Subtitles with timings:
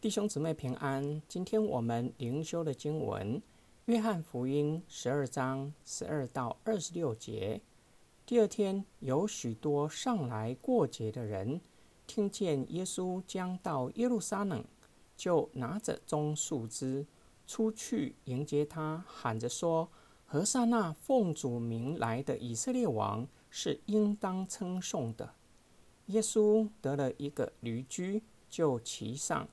[0.00, 1.20] 弟兄姊妹平安。
[1.28, 3.36] 今天我们灵修的经文
[3.84, 7.60] 《约翰福音》十二章十二到二十六节。
[8.24, 11.60] 第二天，有许多上来过节的人，
[12.06, 14.64] 听见耶稣将到耶路撒冷，
[15.18, 17.06] 就拿着棕树枝
[17.46, 19.86] 出去迎接他，喊着说
[20.24, 25.34] ：“和散那，奉主名来的以色列王，是应当称颂的。”
[26.08, 29.46] 耶稣得了一个驴驹，就骑上。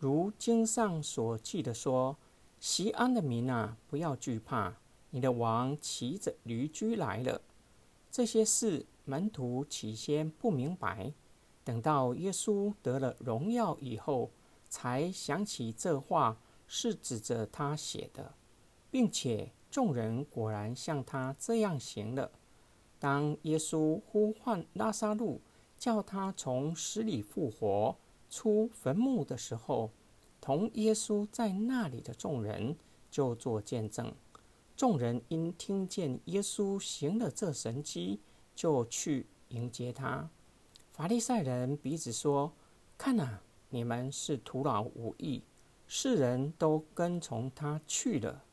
[0.00, 2.16] 如经上所记的说
[2.58, 4.72] ：“锡安的民啊，不要惧怕，
[5.10, 7.42] 你的王骑着驴驹来了。”
[8.10, 11.12] 这些事门徒起先不明白，
[11.62, 14.30] 等到耶稣得了荣耀以后，
[14.70, 18.32] 才想起这话是指着他写的，
[18.90, 22.32] 并且众人果然像他这样行了。
[22.98, 25.42] 当耶稣呼唤拉撒路，
[25.76, 27.94] 叫他从死里复活。
[28.32, 29.90] 出坟墓的时候，
[30.40, 32.76] 同耶稣在那里的众人
[33.10, 34.12] 就作见证。
[34.76, 38.20] 众人因听见耶稣行了这神迹，
[38.54, 40.30] 就去迎接他。
[40.92, 42.52] 法利赛人彼此说
[42.96, 45.42] ：“看哪，你们是徒劳无益，
[45.86, 48.44] 世人都跟从他去了。”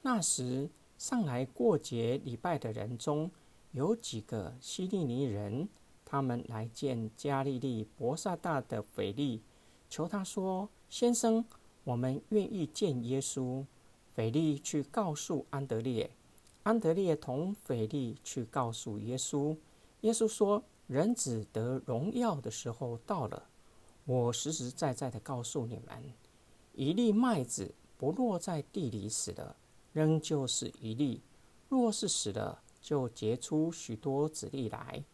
[0.00, 3.30] 那时上来过节礼拜的人中
[3.72, 5.68] 有几个希利尼人。
[6.10, 9.42] 他们来见加利利伯撒大的腓力，
[9.90, 11.44] 求他说：“先生，
[11.84, 13.64] 我们愿意见耶稣。”
[14.14, 16.10] 腓力去告诉安德烈，
[16.64, 19.56] 安德烈同腓力去告诉耶稣。
[20.00, 23.48] 耶稣说：“人子得荣耀的时候到了。
[24.04, 26.02] 我实实在在的告诉你们，
[26.72, 29.54] 一粒麦子不落在地里死了，
[29.92, 31.20] 仍旧是一粒；
[31.68, 35.04] 若是死了，就结出许多子粒来。”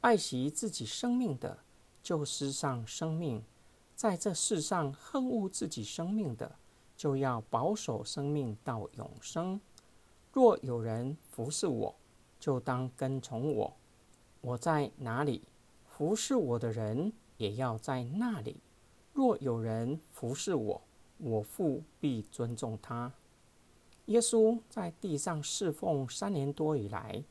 [0.00, 1.58] 爱惜自己生命的，
[2.02, 3.40] 就失丧生命；
[3.98, 6.54] 在这世上恨恶自己生命的，
[6.96, 9.60] 就要保守生命到永生。
[10.32, 11.92] 若有人服侍我，
[12.38, 13.74] 就当跟从我。
[14.40, 15.42] 我在哪里，
[15.84, 18.60] 服侍我的人也要在那里。
[19.12, 20.80] 若有人服侍我，
[21.16, 23.12] 我父必尊重他。
[24.06, 27.24] 耶稣在地上侍奉三年多以来，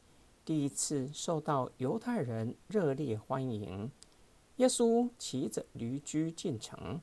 [0.44, 3.90] 第一次受到犹太人热烈欢迎，
[4.58, 7.00] 耶稣骑着驴驹进城，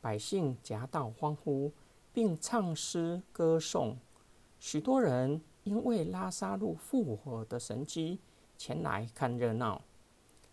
[0.00, 1.72] 百姓夹道欢呼，
[2.12, 3.96] 并唱诗歌颂。
[4.60, 8.18] 许多人因为拉撒路复活的神迹
[8.56, 9.82] 前来看热闹。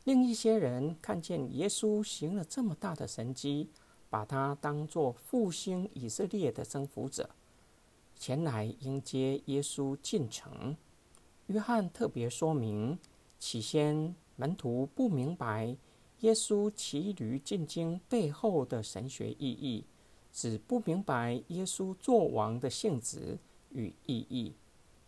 [0.05, 3.69] 另一些人看见耶稣行了这么大的神迹，
[4.09, 7.29] 把他当作复兴以色列的征服者，
[8.15, 10.77] 前来迎接耶稣进城。
[11.47, 12.97] 约翰特别说明，
[13.39, 15.75] 起先门徒不明白
[16.21, 19.83] 耶稣骑驴进京背后的神学意义，
[20.31, 23.37] 只不明白耶稣作王的性质
[23.69, 24.53] 与意义。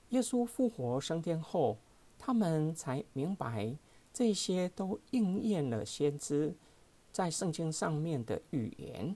[0.09, 1.77] 耶稣复活升天后，
[2.17, 3.75] 他们才明白
[4.13, 6.55] 这些都应验了先知
[7.11, 9.15] 在圣经上面的预言。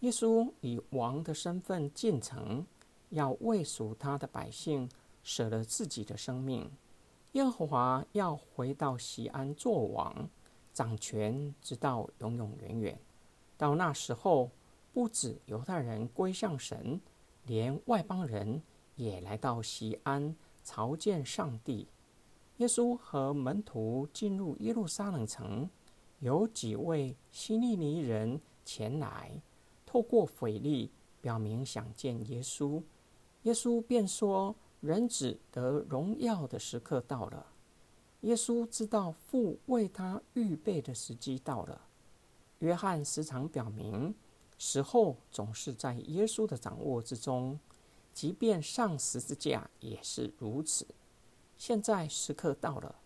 [0.00, 2.64] 耶稣以王的身份进城，
[3.10, 4.88] 要为属他的百姓。
[5.24, 6.70] 舍了自己的生命，
[7.32, 10.30] 耶和华要回到西安作王，
[10.78, 12.96] 掌权直到永永远远。
[13.56, 14.48] 到那时候，
[14.92, 17.00] 不止犹太人归向神，
[17.46, 18.62] 连外邦人
[18.94, 21.88] 也来到西安朝见上帝。
[22.58, 25.68] 耶稣和门徒进入耶路撒冷城，
[26.20, 29.42] 有几位希利尼人前来，
[29.84, 32.80] 透过腓力表明想见耶稣。
[33.42, 34.54] 耶稣便说。
[34.80, 37.44] 人子得荣耀的时刻到了，
[38.22, 41.82] 耶稣知道父为他预备的时机到了。
[42.58, 44.14] 约翰时常表明，
[44.58, 47.60] 时候总是在耶稣的掌握之中，
[48.12, 50.86] 即便上十字架也是如此。
[51.56, 52.96] 现在时刻到了，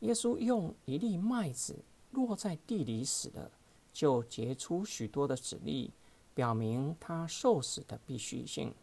[0.00, 3.50] 耶稣用一粒麦子落在地里死了，
[3.92, 5.92] 就结出许多的子粒，
[6.32, 8.74] 表明他受死的必须性。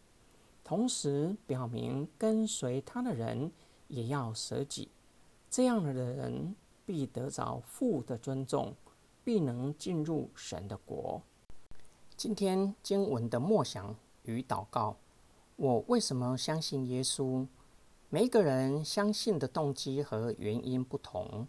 [0.63, 3.51] 同时表明，跟随他的人
[3.87, 4.89] 也要舍己，
[5.49, 6.55] 这样的人
[6.85, 8.75] 必得着父的尊重，
[9.23, 11.21] 必能进入神的国。
[12.15, 14.97] 今天经文的默想与祷告，
[15.55, 17.47] 我为什么相信耶稣？
[18.09, 21.47] 每一个人相信的动机和原因不同，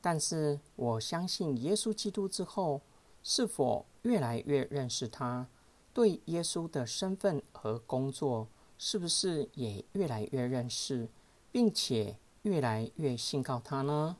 [0.00, 2.80] 但是我相信耶稣基督之后，
[3.22, 5.48] 是否越来越认识他？
[5.92, 8.48] 对耶稣的身份和工作。
[8.80, 11.08] 是不是也越来越认识，
[11.50, 14.16] 并且越来越信靠他呢？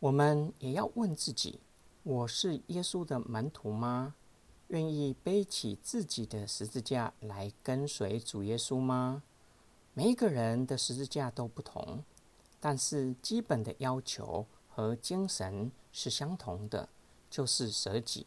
[0.00, 1.60] 我们也要问自己：
[2.02, 4.14] 我是耶稣的门徒吗？
[4.68, 9.22] 愿意背起自己的十字架来跟随主耶稣吗？
[9.94, 12.04] 每一个人的十字架都不同，
[12.60, 16.88] 但是基本的要求和精神是相同的，
[17.30, 18.26] 就是舍己，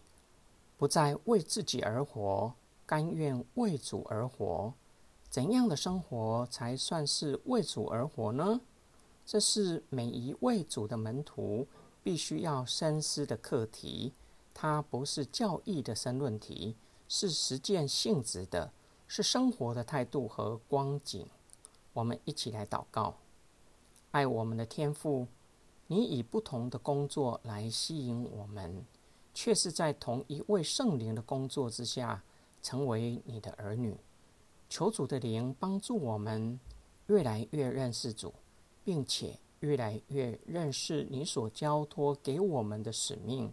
[0.77, 2.53] 不再为自己而活，
[2.87, 4.73] 甘愿为主而活。
[5.29, 8.59] 怎样的生活才算是为主而活呢？
[9.31, 11.65] 这是每一位主的门徒
[12.03, 14.11] 必须要深思的课题。
[14.53, 16.75] 它不是教义的申论题，
[17.07, 18.73] 是实践性质的，
[19.07, 21.25] 是生活的态度和光景。
[21.93, 23.15] 我们一起来祷告：
[24.11, 25.25] 爱我们的天父，
[25.87, 28.83] 你以不同的工作来吸引我们，
[29.33, 32.21] 却是在同一位圣灵的工作之下，
[32.61, 33.95] 成为你的儿女。
[34.69, 36.59] 求主的灵帮助我们
[37.07, 38.33] 越来越认识主，
[38.83, 43.51] 并且越来越认识你所交托给我们的使命。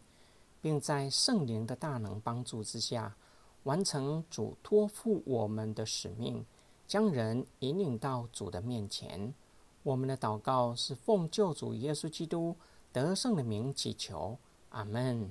[0.61, 3.15] 并在圣灵的大能帮助之下，
[3.63, 6.45] 完成主托付我们的使命，
[6.85, 9.33] 将人引领到主的面前。
[9.85, 12.57] 我们的祷告是奉救主耶稣基督
[12.93, 14.37] 得胜的名祈求，
[14.71, 15.31] 阿门。